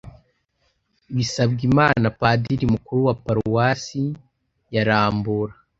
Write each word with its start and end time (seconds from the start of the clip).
bisabwimana 1.15 2.05
padiri 2.19 2.65
mukuru 2.73 2.99
wa 3.07 3.15
paruwasi 3.23 4.03
ya 4.73 4.83
rambura 4.87 5.53